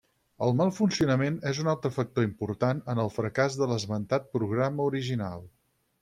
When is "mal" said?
0.59-0.71